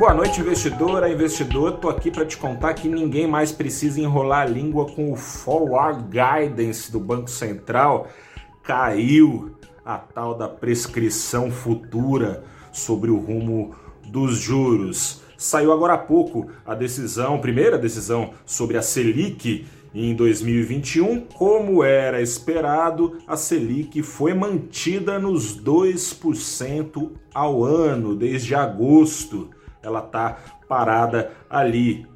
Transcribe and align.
Boa 0.00 0.14
noite, 0.14 0.40
investidora, 0.40 1.12
investidor. 1.12 1.72
Tô 1.72 1.90
aqui 1.90 2.10
para 2.10 2.24
te 2.24 2.34
contar 2.34 2.72
que 2.72 2.88
ninguém 2.88 3.26
mais 3.26 3.52
precisa 3.52 4.00
enrolar 4.00 4.46
a 4.46 4.50
língua 4.50 4.86
com 4.86 5.12
o 5.12 5.14
Forward 5.14 6.04
Guidance 6.04 6.90
do 6.90 6.98
Banco 6.98 7.28
Central. 7.28 8.08
Caiu 8.62 9.54
a 9.84 9.98
tal 9.98 10.34
da 10.34 10.48
prescrição 10.48 11.50
futura 11.50 12.42
sobre 12.72 13.10
o 13.10 13.18
rumo 13.18 13.74
dos 14.06 14.38
juros. 14.38 15.20
Saiu 15.36 15.70
agora 15.70 15.92
há 15.92 15.98
pouco 15.98 16.50
a 16.64 16.74
decisão, 16.74 17.38
primeira 17.38 17.76
decisão 17.76 18.30
sobre 18.46 18.78
a 18.78 18.82
Selic 18.82 19.66
em 19.94 20.14
2021, 20.14 21.26
como 21.26 21.84
era 21.84 22.22
esperado, 22.22 23.18
a 23.26 23.36
Selic 23.36 24.02
foi 24.02 24.32
mantida 24.32 25.18
nos 25.18 25.60
2% 25.60 27.10
ao 27.34 27.62
ano 27.62 28.14
desde 28.14 28.54
agosto 28.54 29.50
ela 29.82 30.02
tá 30.02 30.38
parada 30.68 31.32
ali. 31.48 32.06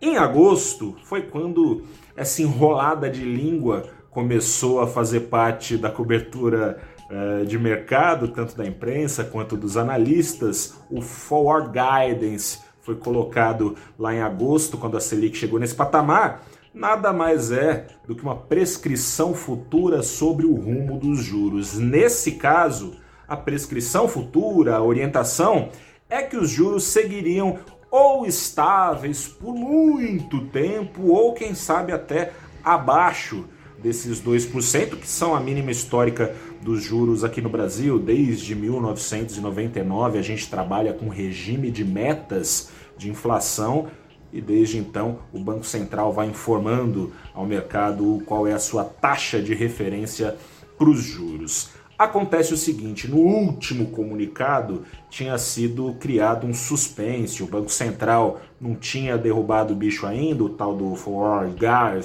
Em 0.00 0.16
agosto 0.16 0.96
foi 1.04 1.22
quando 1.22 1.82
essa 2.16 2.42
enrolada 2.42 3.08
de 3.08 3.24
língua 3.24 3.84
começou 4.10 4.80
a 4.80 4.86
fazer 4.86 5.20
parte 5.20 5.76
da 5.76 5.90
cobertura 5.90 6.78
uh, 7.10 7.44
de 7.44 7.58
mercado, 7.58 8.28
tanto 8.28 8.56
da 8.56 8.66
imprensa 8.66 9.24
quanto 9.24 9.56
dos 9.56 9.76
analistas. 9.76 10.74
O 10.90 11.00
Forward 11.00 11.70
Guidance 11.70 12.60
foi 12.80 12.94
colocado 12.96 13.74
lá 13.98 14.14
em 14.14 14.20
agosto, 14.20 14.78
quando 14.78 14.96
a 14.96 15.00
Selic 15.00 15.36
chegou 15.36 15.58
nesse 15.58 15.74
patamar. 15.74 16.42
Nada 16.72 17.12
mais 17.12 17.50
é 17.50 17.86
do 18.06 18.14
que 18.14 18.22
uma 18.22 18.36
prescrição 18.36 19.34
futura 19.34 20.02
sobre 20.02 20.46
o 20.46 20.54
rumo 20.54 20.98
dos 20.98 21.18
juros. 21.18 21.78
Nesse 21.78 22.32
caso, 22.32 22.94
a 23.26 23.36
prescrição 23.36 24.06
futura, 24.06 24.76
a 24.76 24.82
orientação, 24.82 25.70
é 26.08 26.22
que 26.22 26.36
os 26.36 26.50
juros 26.50 26.84
seguiriam 26.84 27.58
ou 27.90 28.26
estáveis 28.26 29.26
por 29.26 29.54
muito 29.54 30.46
tempo, 30.46 31.08
ou 31.08 31.32
quem 31.32 31.54
sabe 31.54 31.92
até 31.92 32.32
abaixo 32.62 33.44
desses 33.78 34.20
2%, 34.20 34.96
que 34.96 35.08
são 35.08 35.34
a 35.34 35.40
mínima 35.40 35.70
histórica 35.70 36.34
dos 36.62 36.82
juros 36.82 37.22
aqui 37.22 37.40
no 37.40 37.48
Brasil. 37.48 37.98
Desde 37.98 38.54
1999 38.54 40.18
a 40.18 40.22
gente 40.22 40.50
trabalha 40.50 40.92
com 40.92 41.08
regime 41.08 41.70
de 41.70 41.84
metas 41.84 42.70
de 42.96 43.10
inflação 43.10 43.88
e 44.32 44.40
desde 44.40 44.78
então 44.78 45.20
o 45.32 45.38
Banco 45.38 45.64
Central 45.64 46.12
vai 46.12 46.26
informando 46.26 47.12
ao 47.32 47.46
mercado 47.46 48.22
qual 48.26 48.46
é 48.46 48.52
a 48.52 48.58
sua 48.58 48.84
taxa 48.84 49.40
de 49.40 49.54
referência 49.54 50.36
para 50.76 50.90
os 50.90 51.02
juros. 51.02 51.70
Acontece 51.98 52.52
o 52.52 52.56
seguinte: 52.56 53.08
no 53.08 53.18
último 53.18 53.86
comunicado 53.86 54.84
tinha 55.08 55.36
sido 55.38 55.94
criado 55.94 56.46
um 56.46 56.52
suspense, 56.52 57.42
o 57.42 57.46
Banco 57.46 57.70
Central 57.70 58.40
não 58.60 58.74
tinha 58.74 59.16
derrubado 59.16 59.72
o 59.72 59.76
bicho 59.76 60.06
ainda, 60.06 60.44
o 60.44 60.50
tal 60.50 60.74
do 60.74 60.94
Forward 60.94 61.54
Guard, 61.58 62.04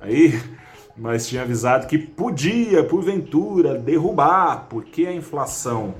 aí, 0.00 0.38
mas 0.96 1.26
tinha 1.26 1.42
avisado 1.42 1.86
que 1.86 1.96
podia, 1.96 2.84
porventura, 2.84 3.78
derrubar, 3.78 4.66
porque 4.68 5.06
a 5.06 5.12
inflação 5.12 5.94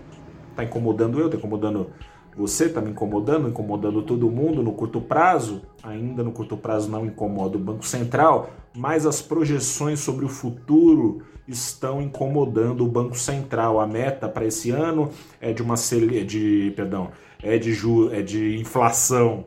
está 0.51 0.63
incomodando 0.63 1.19
eu, 1.19 1.27
está 1.27 1.39
incomodando 1.39 1.91
você, 2.37 2.67
está 2.67 2.81
me 2.81 2.91
incomodando, 2.91 3.49
incomodando 3.49 4.03
todo 4.03 4.31
mundo 4.31 4.63
no 4.63 4.73
curto 4.73 5.01
prazo, 5.01 5.63
ainda 5.83 6.23
no 6.23 6.33
curto 6.33 6.57
prazo 6.57 6.91
não 6.91 7.07
incomoda 7.07 7.57
o 7.57 7.61
Banco 7.61 7.87
Central, 7.87 8.51
mas 8.77 9.07
as 9.07 9.23
projeções 9.23 10.01
sobre 10.01 10.25
o 10.25 10.29
futuro 10.29 11.23
estão 11.47 12.03
incomodando 12.03 12.85
o 12.85 12.89
Banco 12.89 13.17
Central. 13.17 13.79
A 13.79 13.87
meta 13.87 14.29
para 14.29 14.47
esse 14.47 14.71
ano 14.71 15.11
é 15.41 15.53
de 15.53 15.63
uma 15.63 15.75
de, 15.75 16.73
perdão, 16.75 17.11
é 17.43 17.59
de 17.59 17.73
ju, 17.73 18.13
é 18.13 18.23
de 18.23 18.59
inflação 18.59 19.45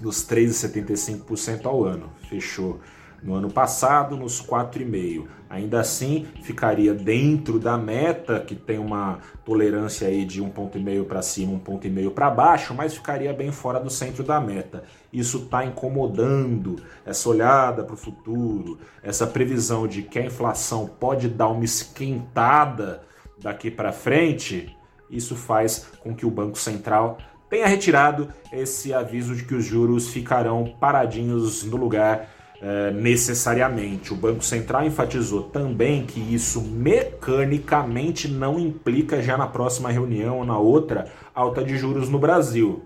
dos 0.00 0.26
3,75% 0.28 1.66
ao 1.66 1.84
ano. 1.84 2.10
Fechou 2.28 2.78
no 3.24 3.34
ano 3.34 3.50
passado 3.50 4.16
nos 4.16 4.40
4,5. 4.40 5.26
Ainda 5.48 5.80
assim, 5.80 6.26
ficaria 6.42 6.92
dentro 6.92 7.58
da 7.58 7.78
meta, 7.78 8.38
que 8.38 8.54
tem 8.54 8.78
uma 8.78 9.18
tolerância 9.44 10.06
aí 10.06 10.24
de 10.24 10.42
1,5 10.42 11.04
para 11.06 11.22
cima, 11.22 11.58
1,5 11.58 12.10
para 12.10 12.28
baixo, 12.28 12.74
mas 12.74 12.94
ficaria 12.94 13.32
bem 13.32 13.50
fora 13.50 13.80
do 13.80 13.88
centro 13.88 14.22
da 14.22 14.38
meta. 14.40 14.84
Isso 15.10 15.38
está 15.38 15.64
incomodando 15.64 16.76
essa 17.06 17.28
olhada 17.28 17.82
para 17.82 17.94
o 17.94 17.96
futuro, 17.96 18.78
essa 19.02 19.26
previsão 19.26 19.86
de 19.86 20.02
que 20.02 20.18
a 20.18 20.26
inflação 20.26 20.86
pode 20.86 21.28
dar 21.28 21.48
uma 21.48 21.64
esquentada 21.64 23.02
daqui 23.40 23.70
para 23.70 23.90
frente. 23.90 24.76
Isso 25.10 25.34
faz 25.34 25.86
com 26.00 26.14
que 26.14 26.26
o 26.26 26.30
Banco 26.30 26.58
Central 26.58 27.18
tenha 27.48 27.66
retirado 27.66 28.28
esse 28.52 28.92
aviso 28.92 29.34
de 29.34 29.44
que 29.44 29.54
os 29.54 29.64
juros 29.64 30.08
ficarão 30.08 30.74
paradinhos 30.80 31.64
no 31.64 31.76
lugar 31.76 32.28
é, 32.60 32.90
necessariamente. 32.90 34.12
O 34.12 34.16
Banco 34.16 34.44
Central 34.44 34.84
enfatizou 34.86 35.44
também 35.44 36.06
que 36.06 36.20
isso 36.20 36.60
mecanicamente 36.62 38.28
não 38.28 38.58
implica 38.58 39.22
já 39.22 39.36
na 39.36 39.46
próxima 39.46 39.90
reunião 39.90 40.38
ou 40.38 40.44
na 40.44 40.58
outra 40.58 41.06
alta 41.34 41.62
de 41.62 41.76
juros 41.76 42.08
no 42.08 42.18
Brasil. 42.18 42.82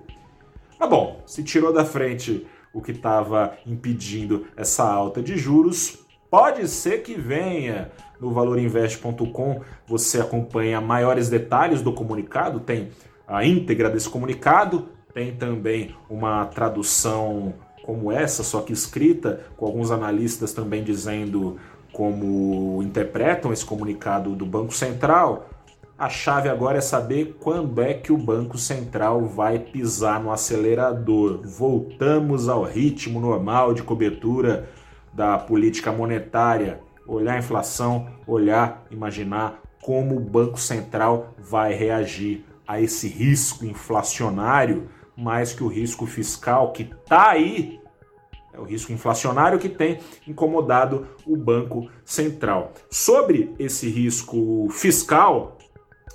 Mas 0.78 0.88
bom, 0.88 1.22
se 1.26 1.42
tirou 1.42 1.72
da 1.72 1.84
frente 1.84 2.46
o 2.72 2.80
que 2.80 2.92
estava 2.92 3.54
impedindo 3.66 4.46
essa 4.56 4.84
alta 4.84 5.22
de 5.22 5.36
juros, 5.36 5.98
pode 6.30 6.66
ser 6.68 7.02
que 7.02 7.14
venha. 7.14 7.90
No 8.20 8.32
valorinvest.com 8.32 9.60
você 9.86 10.20
acompanha 10.20 10.80
maiores 10.80 11.28
detalhes 11.28 11.82
do 11.82 11.92
comunicado, 11.92 12.58
tem 12.58 12.88
a 13.28 13.44
íntegra 13.44 13.88
desse 13.88 14.08
comunicado, 14.08 14.88
tem 15.14 15.36
também 15.36 15.94
uma 16.10 16.44
tradução 16.46 17.54
como 17.88 18.12
essa, 18.12 18.44
só 18.44 18.60
que 18.60 18.70
escrita, 18.70 19.46
com 19.56 19.64
alguns 19.64 19.90
analistas 19.90 20.52
também 20.52 20.84
dizendo 20.84 21.56
como 21.90 22.82
interpretam 22.82 23.50
esse 23.50 23.64
comunicado 23.64 24.36
do 24.36 24.44
Banco 24.44 24.74
Central. 24.74 25.48
A 25.98 26.10
chave 26.10 26.50
agora 26.50 26.76
é 26.76 26.82
saber 26.82 27.38
quando 27.40 27.80
é 27.80 27.94
que 27.94 28.12
o 28.12 28.18
Banco 28.18 28.58
Central 28.58 29.24
vai 29.24 29.58
pisar 29.58 30.22
no 30.22 30.30
acelerador. 30.30 31.40
Voltamos 31.42 32.46
ao 32.46 32.62
ritmo 32.62 33.20
normal 33.20 33.72
de 33.72 33.82
cobertura 33.82 34.68
da 35.10 35.38
política 35.38 35.90
monetária. 35.90 36.80
Olhar 37.06 37.36
a 37.36 37.38
inflação, 37.38 38.06
olhar, 38.26 38.84
imaginar 38.90 39.62
como 39.82 40.14
o 40.14 40.20
Banco 40.20 40.60
Central 40.60 41.32
vai 41.38 41.72
reagir 41.72 42.44
a 42.66 42.78
esse 42.82 43.08
risco 43.08 43.64
inflacionário 43.64 44.90
mais 45.18 45.52
que 45.52 45.64
o 45.64 45.68
risco 45.68 46.06
fiscal 46.06 46.72
que 46.72 46.84
está 46.84 47.30
aí, 47.30 47.80
é 48.52 48.60
o 48.60 48.62
risco 48.62 48.92
inflacionário 48.92 49.58
que 49.58 49.68
tem 49.68 49.98
incomodado 50.26 51.08
o 51.26 51.36
Banco 51.36 51.90
Central. 52.04 52.72
Sobre 52.88 53.52
esse 53.58 53.88
risco 53.88 54.68
fiscal, 54.70 55.58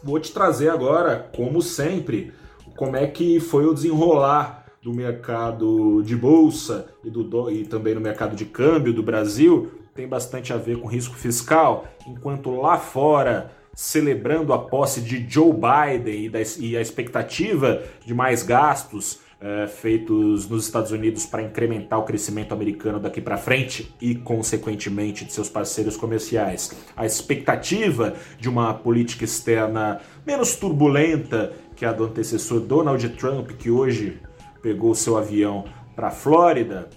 vou 0.02 0.20
te 0.20 0.32
trazer 0.32 0.70
agora, 0.70 1.30
como 1.36 1.62
sempre, 1.62 2.32
como 2.78 2.96
é 2.96 3.06
que 3.06 3.42
foi 3.42 3.66
o 3.66 3.74
desenrolar 3.74 4.66
do 4.82 4.94
mercado 4.94 6.02
de 6.02 6.16
bolsa 6.16 6.88
e, 7.04 7.10
do, 7.10 7.52
e 7.52 7.66
também 7.66 7.96
no 7.96 8.02
mercado 8.02 8.36
de 8.36 8.46
câmbio 8.46 8.94
do 8.94 9.04
Brasil. 9.04 9.72
Tem 9.94 10.08
bastante 10.08 10.52
a 10.52 10.58
ver 10.58 10.80
com 10.80 10.88
risco 10.88 11.16
fiscal, 11.16 11.86
enquanto 12.08 12.50
lá 12.52 12.78
fora 12.78 13.52
celebrando 13.74 14.54
a 14.54 14.60
posse 14.60 15.02
de 15.02 15.26
Joe 15.28 15.52
Biden 15.54 16.26
e, 16.26 16.30
da, 16.30 16.40
e 16.60 16.78
a 16.78 16.82
expectativa 16.82 17.84
de 18.06 18.14
mais 18.14 18.44
gastos 18.44 19.20
é, 19.44 19.68
feitos 19.68 20.48
nos 20.48 20.64
Estados 20.64 20.92
Unidos 20.92 21.26
para 21.26 21.44
incrementar 21.44 22.00
o 22.00 22.04
crescimento 22.04 22.54
americano 22.54 22.98
daqui 22.98 23.20
para 23.20 23.38
frente 23.38 23.94
e, 24.00 24.16
consequentemente, 24.16 25.26
de 25.26 25.34
seus 25.34 25.50
parceiros 25.50 25.98
comerciais. 25.98 26.72
A 26.96 27.06
expectativa 27.06 28.14
de 28.40 28.48
uma 28.48 28.74
política 28.74 29.26
externa 29.26 30.00
menos 30.26 30.56
turbulenta 30.56 31.52
que 31.76 31.86
a 31.86 31.92
do 31.92 32.06
antecessor 32.06 32.62
Donald 32.62 33.10
Trump, 33.18 33.52
que 33.52 33.70
hoje 33.70 34.18
pegou 34.62 34.96
seu 34.96 35.18
avião 35.18 35.66
para 35.94 36.08
a 36.08 36.12
Flórida, 36.12 36.90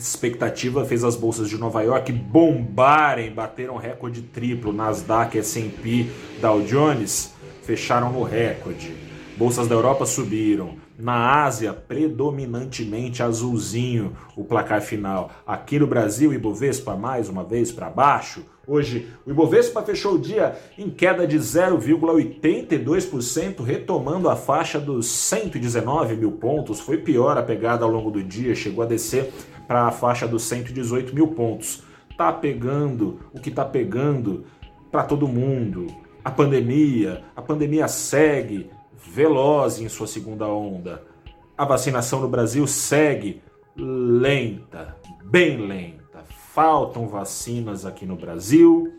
essa 0.00 0.08
expectativa 0.08 0.84
fez 0.86 1.04
as 1.04 1.14
bolsas 1.14 1.46
de 1.48 1.58
Nova 1.58 1.82
York 1.82 2.10
bombarem, 2.10 3.30
bateram 3.30 3.76
recorde 3.76 4.22
triplo. 4.22 4.72
Nasdaq, 4.72 5.36
S&P, 5.38 6.06
Dow 6.40 6.62
Jones 6.62 7.34
fecharam 7.62 8.10
no 8.10 8.22
recorde. 8.22 8.96
Bolsas 9.36 9.68
da 9.68 9.74
Europa 9.74 10.06
subiram. 10.06 10.76
Na 10.98 11.44
Ásia, 11.44 11.72
predominantemente 11.72 13.22
azulzinho 13.22 14.16
o 14.36 14.42
placar 14.42 14.80
final. 14.80 15.30
Aqui 15.46 15.78
no 15.78 15.86
Brasil, 15.86 16.32
Ibovespa 16.32 16.96
mais 16.96 17.28
uma 17.28 17.44
vez 17.44 17.70
para 17.70 17.90
baixo. 17.90 18.42
Hoje, 18.70 19.10
o 19.26 19.30
Ibovespa 19.32 19.82
fechou 19.82 20.14
o 20.14 20.18
dia 20.18 20.56
em 20.78 20.88
queda 20.88 21.26
de 21.26 21.36
0,82%, 21.36 23.64
retomando 23.64 24.30
a 24.30 24.36
faixa 24.36 24.78
dos 24.78 25.08
119 25.08 26.14
mil 26.14 26.30
pontos. 26.30 26.78
Foi 26.78 26.98
pior 26.98 27.36
a 27.36 27.42
pegada 27.42 27.84
ao 27.84 27.90
longo 27.90 28.12
do 28.12 28.22
dia, 28.22 28.54
chegou 28.54 28.84
a 28.84 28.86
descer 28.86 29.32
para 29.66 29.88
a 29.88 29.90
faixa 29.90 30.28
dos 30.28 30.44
118 30.44 31.12
mil 31.12 31.34
pontos. 31.34 31.82
Tá 32.16 32.32
pegando 32.32 33.18
o 33.34 33.40
que 33.40 33.50
tá 33.50 33.64
pegando 33.64 34.44
para 34.88 35.02
todo 35.02 35.26
mundo. 35.26 35.88
A 36.24 36.30
pandemia, 36.30 37.24
a 37.34 37.42
pandemia 37.42 37.88
segue 37.88 38.70
veloz 39.04 39.80
em 39.80 39.88
sua 39.88 40.06
segunda 40.06 40.46
onda. 40.46 41.02
a 41.58 41.64
vacinação 41.64 42.20
no 42.20 42.28
Brasil 42.28 42.68
segue 42.68 43.42
lenta, 43.76 44.96
bem 45.24 45.56
lenta. 45.56 45.99
Faltam 46.52 47.06
vacinas 47.06 47.86
aqui 47.86 48.04
no 48.04 48.16
Brasil, 48.16 48.92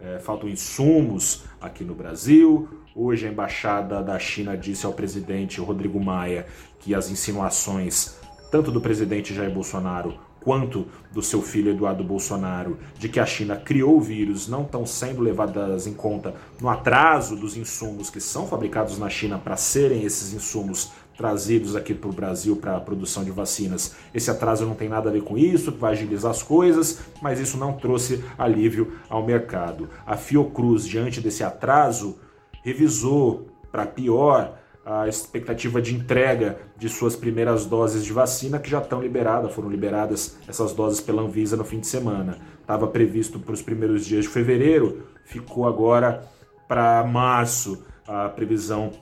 é, 0.00 0.18
faltam 0.18 0.48
insumos 0.48 1.44
aqui 1.60 1.84
no 1.84 1.94
Brasil. 1.94 2.68
Hoje 2.96 3.28
a 3.28 3.30
embaixada 3.30 4.02
da 4.02 4.18
China 4.18 4.56
disse 4.56 4.84
ao 4.84 4.92
presidente 4.92 5.60
Rodrigo 5.60 6.02
Maia 6.02 6.46
que 6.80 6.96
as 6.96 7.08
insinuações 7.08 8.18
tanto 8.50 8.72
do 8.72 8.80
presidente 8.80 9.32
Jair 9.32 9.52
Bolsonaro 9.52 10.18
quanto 10.40 10.86
do 11.12 11.22
seu 11.22 11.42
filho 11.42 11.70
Eduardo 11.70 12.02
Bolsonaro 12.02 12.76
de 12.98 13.08
que 13.08 13.20
a 13.20 13.26
China 13.26 13.56
criou 13.56 13.96
o 13.96 14.00
vírus 14.00 14.48
não 14.48 14.62
estão 14.62 14.84
sendo 14.84 15.20
levadas 15.20 15.86
em 15.86 15.94
conta 15.94 16.34
no 16.60 16.68
atraso 16.68 17.36
dos 17.36 17.56
insumos 17.56 18.10
que 18.10 18.20
são 18.20 18.48
fabricados 18.48 18.98
na 18.98 19.08
China 19.08 19.38
para 19.38 19.56
serem 19.56 20.02
esses 20.02 20.32
insumos 20.32 20.90
trazidos 21.16 21.74
aqui 21.74 21.94
para 21.94 22.10
o 22.10 22.12
Brasil 22.12 22.56
para 22.56 22.76
a 22.76 22.80
produção 22.80 23.24
de 23.24 23.30
vacinas. 23.30 23.94
Esse 24.14 24.30
atraso 24.30 24.66
não 24.66 24.74
tem 24.74 24.88
nada 24.88 25.08
a 25.08 25.12
ver 25.12 25.22
com 25.22 25.38
isso, 25.38 25.72
vai 25.72 25.92
agilizar 25.92 26.30
as 26.30 26.42
coisas, 26.42 27.00
mas 27.22 27.40
isso 27.40 27.56
não 27.56 27.72
trouxe 27.72 28.22
alívio 28.36 28.92
ao 29.08 29.24
mercado. 29.24 29.88
A 30.06 30.16
Fiocruz, 30.16 30.86
diante 30.86 31.20
desse 31.20 31.42
atraso, 31.42 32.18
revisou 32.62 33.46
para 33.72 33.86
pior 33.86 34.58
a 34.84 35.08
expectativa 35.08 35.82
de 35.82 35.94
entrega 35.94 36.60
de 36.76 36.88
suas 36.88 37.16
primeiras 37.16 37.66
doses 37.66 38.04
de 38.04 38.12
vacina 38.12 38.58
que 38.58 38.70
já 38.70 38.78
estão 38.78 39.02
liberadas, 39.02 39.52
foram 39.52 39.68
liberadas 39.68 40.36
essas 40.46 40.72
doses 40.72 41.00
pela 41.00 41.22
Anvisa 41.22 41.56
no 41.56 41.64
fim 41.64 41.80
de 41.80 41.88
semana. 41.88 42.38
Estava 42.60 42.86
previsto 42.86 43.40
para 43.40 43.52
os 43.52 43.62
primeiros 43.62 44.06
dias 44.06 44.24
de 44.24 44.30
fevereiro, 44.30 45.02
ficou 45.24 45.66
agora 45.66 46.22
para 46.68 47.02
março 47.04 47.84
a 48.06 48.28
previsão 48.28 48.92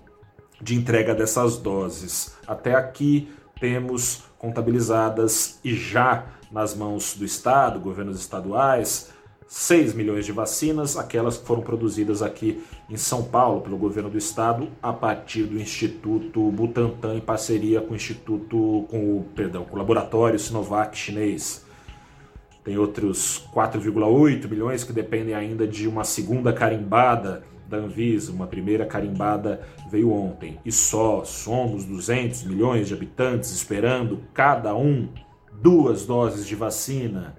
de 0.65 0.75
entrega 0.75 1.15
dessas 1.15 1.59
doses. 1.59 2.35
Até 2.47 2.75
aqui 2.75 3.29
temos 3.61 4.25
contabilizadas 4.39 5.61
e 5.63 5.75
já 5.75 6.25
nas 6.51 6.75
mãos 6.75 7.15
do 7.15 7.25
Estado, 7.25 7.79
governos 7.79 8.19
estaduais, 8.19 9.13
6 9.47 9.93
milhões 9.93 10.25
de 10.25 10.33
vacinas, 10.33 10.97
aquelas 10.97 11.37
que 11.37 11.47
foram 11.47 11.63
produzidas 11.63 12.23
aqui 12.23 12.65
em 12.89 12.97
São 12.97 13.23
Paulo 13.23 13.61
pelo 13.61 13.77
governo 13.77 14.09
do 14.09 14.17
estado 14.17 14.69
a 14.83 14.93
partir 14.93 15.45
do 15.45 15.61
Instituto 15.61 16.51
Butantan 16.51 17.17
em 17.17 17.21
parceria 17.21 17.81
com 17.83 17.93
o 17.93 17.97
Instituto 17.97 18.87
com 18.89 19.19
o, 19.19 19.25
perdão, 19.35 19.65
com 19.65 19.77
o 19.77 19.79
laboratório 19.79 20.39
Sinovac 20.39 20.97
chinês. 20.97 21.65
Tem 22.65 22.79
outros 22.79 23.47
4,8 23.55 24.49
milhões 24.49 24.83
que 24.83 24.93
dependem 24.93 25.35
ainda 25.35 25.67
de 25.69 25.87
uma 25.87 26.05
segunda 26.05 26.51
carimbada 26.51 27.45
da 27.69 27.79
Anvisa, 27.79 28.33
uma 28.33 28.47
primeira 28.47 28.87
carimbada 28.87 29.61
veio 29.91 30.13
ontem. 30.13 30.59
E 30.65 30.73
só 30.73 31.25
somos 31.25 31.85
200 31.85 32.45
milhões 32.45 32.89
de 32.89 32.95
habitantes 32.95 33.51
esperando 33.51 34.21
cada 34.33 34.75
um 34.75 35.09
duas 35.61 36.05
doses 36.05 36.47
de 36.47 36.55
vacina 36.55 37.37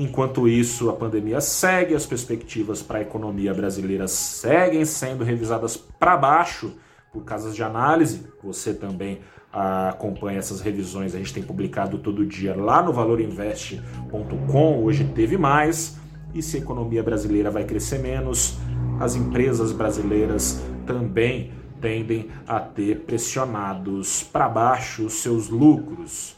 Enquanto 0.00 0.48
isso, 0.48 0.88
a 0.88 0.94
pandemia 0.94 1.42
segue, 1.42 1.94
as 1.94 2.06
perspectivas 2.06 2.82
para 2.82 3.00
a 3.00 3.02
economia 3.02 3.52
brasileira 3.52 4.08
seguem 4.08 4.82
sendo 4.86 5.22
revisadas 5.24 5.76
para 5.76 6.16
baixo 6.16 6.72
por 7.12 7.22
casas 7.22 7.54
de 7.54 7.62
análise. 7.62 8.26
Você 8.42 8.72
também 8.72 9.20
acompanha 9.52 10.38
essas 10.38 10.62
revisões, 10.62 11.14
a 11.14 11.18
gente 11.18 11.34
tem 11.34 11.42
publicado 11.42 11.98
todo 11.98 12.24
dia 12.24 12.56
lá 12.56 12.82
no 12.82 12.94
valorinvest.com. 12.94 14.82
Hoje 14.82 15.04
teve 15.04 15.36
mais. 15.36 15.99
E 16.34 16.42
se 16.42 16.56
a 16.56 16.60
economia 16.60 17.02
brasileira 17.02 17.50
vai 17.50 17.64
crescer 17.64 17.98
menos, 17.98 18.56
as 18.98 19.14
empresas 19.14 19.72
brasileiras 19.72 20.62
também 20.86 21.52
tendem 21.80 22.28
a 22.46 22.60
ter 22.60 23.00
pressionados 23.00 24.22
para 24.22 24.48
baixo 24.48 25.06
os 25.06 25.14
seus 25.14 25.48
lucros. 25.48 26.36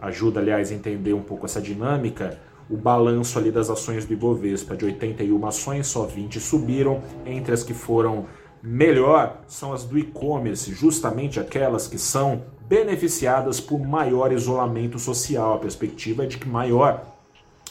Ajuda, 0.00 0.40
aliás, 0.40 0.70
a 0.70 0.74
entender 0.74 1.12
um 1.12 1.22
pouco 1.22 1.44
essa 1.44 1.60
dinâmica 1.60 2.38
o 2.70 2.76
balanço 2.76 3.38
ali 3.38 3.50
das 3.50 3.70
ações 3.70 4.04
do 4.04 4.12
Ibovespa. 4.12 4.76
De 4.76 4.84
81 4.84 5.46
ações, 5.46 5.86
só 5.86 6.04
20 6.04 6.38
subiram. 6.38 7.02
Entre 7.24 7.52
as 7.52 7.62
que 7.62 7.72
foram 7.72 8.26
melhor 8.62 9.40
são 9.46 9.72
as 9.72 9.84
do 9.84 9.98
e-commerce, 9.98 10.72
justamente 10.72 11.40
aquelas 11.40 11.86
que 11.86 11.98
são 11.98 12.42
beneficiadas 12.68 13.60
por 13.60 13.80
maior 13.80 14.32
isolamento 14.32 14.98
social. 14.98 15.54
A 15.54 15.58
perspectiva 15.58 16.24
é 16.24 16.26
de 16.26 16.38
que 16.38 16.48
maior 16.48 17.02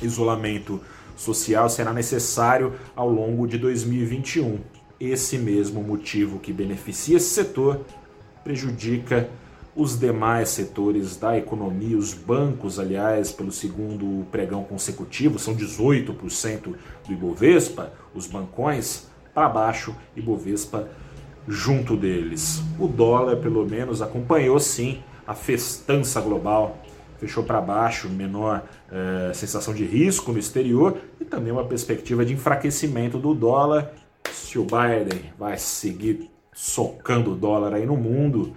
isolamento 0.02 0.82
social 1.18 1.70
será 1.70 1.92
necessário 1.92 2.74
ao 2.96 3.10
longo 3.10 3.46
de 3.46 3.58
2021. 3.58 4.60
Esse 5.00 5.38
mesmo 5.38 5.84
motivo 5.84 6.40
que 6.40 6.54
beneficia 6.54 7.18
esse 7.18 7.30
setor 7.30 7.82
prejudica 8.44 9.30
os 9.76 10.00
demais 10.00 10.50
setores 10.50 11.18
da 11.18 11.38
economia, 11.38 11.96
os 11.96 12.12
bancos, 12.14 12.80
aliás, 12.80 13.32
pelo 13.32 13.52
segundo 13.52 14.26
pregão 14.32 14.64
consecutivo, 14.64 15.38
são 15.38 15.56
18% 15.56 16.74
do 17.06 17.14
Ibovespa, 17.14 17.94
os 18.16 18.26
bancões 18.26 19.06
para 19.36 19.48
baixo, 19.48 19.96
Ibovespa 20.16 20.90
junto 21.48 21.96
deles. 21.96 22.64
O 22.80 22.88
dólar, 22.88 23.38
pelo 23.38 23.66
menos, 23.68 24.02
acompanhou 24.02 24.60
sim 24.60 25.04
a 25.28 25.36
festança 25.36 26.20
global, 26.22 26.84
fechou 27.18 27.44
para 27.44 27.60
baixo, 27.60 28.10
menor 28.10 28.64
é, 28.92 29.34
sensação 29.34 29.74
de 29.74 29.86
risco 29.86 30.32
no 30.32 30.40
exterior 30.40 30.98
e 31.20 31.26
também 31.26 31.52
uma 31.52 31.66
perspectiva 31.66 32.24
de 32.26 32.34
enfraquecimento 32.34 33.18
do 33.18 33.34
dólar. 33.34 33.92
Se 34.32 34.58
o 34.58 34.64
Biden 34.64 35.32
vai 35.38 35.58
seguir 35.58 36.30
socando 36.54 37.32
o 37.32 37.36
dólar 37.36 37.74
aí 37.74 37.86
no 37.86 37.96
mundo, 37.96 38.56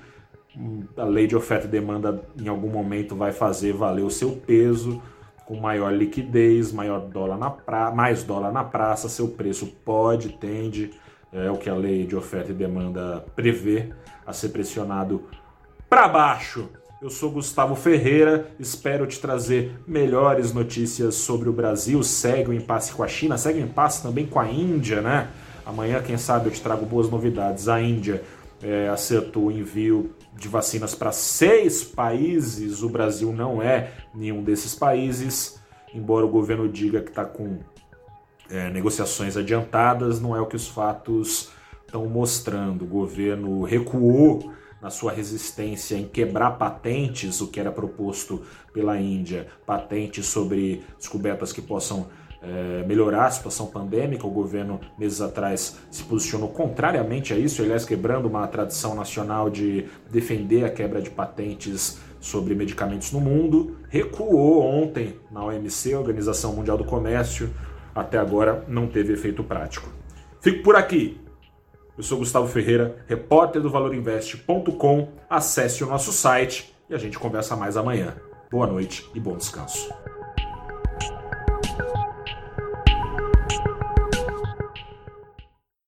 a 0.97 1.05
lei 1.05 1.27
de 1.27 1.37
oferta 1.37 1.67
e 1.67 1.71
demanda 1.71 2.23
em 2.39 2.49
algum 2.49 2.69
momento 2.69 3.15
vai 3.15 3.33
fazer 3.33 3.73
valer 3.73 4.05
o 4.05 4.11
seu 4.11 4.33
peso, 4.33 5.01
com 5.47 5.57
maior 5.57 5.93
liquidez, 5.93 6.73
maior 6.73 7.01
dólar 7.01 7.37
na 7.37 7.51
pra... 7.51 7.91
mais 7.91 8.23
dólar 8.23 8.53
na 8.53 8.65
praça, 8.65 9.09
seu 9.09 9.29
preço 9.29 9.67
pode, 9.85 10.31
tende, 10.31 10.91
é 11.33 11.51
o 11.51 11.57
que 11.57 11.71
a 11.71 11.75
lei 11.75 12.07
de 12.07 12.17
oferta 12.17 12.51
e 12.51 12.55
demanda 12.55 13.25
prevê, 13.35 13.93
a 14.27 14.33
ser 14.33 14.51
pressionado 14.51 15.25
para 15.89 16.09
baixo. 16.09 16.69
Eu 17.03 17.09
sou 17.09 17.31
Gustavo 17.31 17.75
Ferreira, 17.75 18.51
espero 18.59 19.07
te 19.07 19.19
trazer 19.19 19.73
melhores 19.87 20.53
notícias 20.53 21.15
sobre 21.15 21.49
o 21.49 21.53
Brasil. 21.53 22.03
Segue 22.03 22.51
o 22.51 22.53
impasse 22.53 22.93
com 22.93 23.03
a 23.03 23.09
China, 23.09 23.39
segue 23.39 23.59
o 23.59 23.63
impasse 23.63 24.03
também 24.03 24.27
com 24.27 24.39
a 24.39 24.47
Índia, 24.47 25.01
né? 25.01 25.31
Amanhã, 25.65 26.03
quem 26.03 26.19
sabe, 26.19 26.49
eu 26.49 26.53
te 26.53 26.61
trago 26.61 26.85
boas 26.85 27.09
novidades. 27.09 27.69
A 27.69 27.81
Índia 27.81 28.23
é, 28.63 28.87
acertou 28.91 29.47
o 29.47 29.51
envio 29.51 30.15
de 30.37 30.47
vacinas 30.47 30.95
para 30.95 31.11
seis 31.11 31.83
países. 31.83 32.83
O 32.83 32.91
Brasil 32.91 33.33
não 33.33 33.63
é 33.63 33.93
nenhum 34.15 34.45
desses 34.45 34.75
países, 34.75 35.59
embora 35.95 36.27
o 36.27 36.29
governo 36.29 36.69
diga 36.69 37.01
que 37.01 37.09
está 37.09 37.25
com 37.25 37.61
é, 38.51 38.69
negociações 38.69 39.39
adiantadas, 39.39 40.21
não 40.21 40.37
é 40.37 40.41
o 40.43 40.45
que 40.45 40.57
os 40.57 40.69
fatos 40.69 41.49
estão 41.87 42.05
mostrando. 42.11 42.85
O 42.85 42.89
governo 42.89 43.63
recuou 43.63 44.53
na 44.81 44.91
sua 44.91 45.13
resistência 45.13 45.97
em 45.97 46.07
quebrar 46.07 46.53
patentes, 46.53 47.41
o 47.41 47.49
que 47.49 47.61
era 47.61 47.71
proposto 47.71 48.43
pela 48.73 48.99
Índia, 48.99 49.49
patentes 49.67 50.27
sobre 50.27 50.83
descobertas 50.99 51.53
que 51.53 51.61
possam 51.61 52.09
é, 52.43 52.85
melhorar 52.87 53.27
a 53.27 53.31
situação 53.31 53.67
pandêmica. 53.67 54.27
O 54.27 54.31
governo, 54.31 54.81
meses 54.99 55.21
atrás, 55.21 55.79
se 55.91 56.03
posicionou 56.05 56.49
contrariamente 56.49 57.33
a 57.33 57.39
isso, 57.39 57.63
aliás, 57.63 57.85
quebrando 57.85 58.27
uma 58.27 58.47
tradição 58.47 58.95
nacional 58.95 59.51
de 59.51 59.87
defender 60.11 60.65
a 60.65 60.71
quebra 60.71 61.03
de 61.03 61.11
patentes 61.11 61.99
sobre 62.19 62.55
medicamentos 62.55 63.13
no 63.13 63.21
mundo. 63.21 63.77
Recuou 63.89 64.63
ontem 64.63 65.17
na 65.31 65.45
OMC, 65.45 65.95
Organização 65.95 66.55
Mundial 66.55 66.79
do 66.79 66.85
Comércio. 66.85 67.51
Até 67.95 68.19
agora 68.19 68.65
não 68.69 68.87
teve 68.87 69.13
efeito 69.13 69.43
prático. 69.43 69.89
Fico 70.41 70.63
por 70.63 70.77
aqui. 70.77 71.21
Eu 72.01 72.05
sou 72.05 72.17
Gustavo 72.17 72.49
Ferreira, 72.49 72.97
repórter 73.07 73.61
do 73.61 73.69
valorinvest.com. 73.69 75.09
Acesse 75.29 75.85
o 75.85 75.87
nosso 75.87 76.11
site 76.13 76.75
e 76.89 76.95
a 76.95 76.99
gente 76.99 77.19
conversa 77.19 77.55
mais 77.55 77.77
amanhã. 77.77 78.17
Boa 78.51 78.67
noite 78.67 79.07
e 79.15 79.21
bom 79.21 79.37
descanso. 79.37 79.93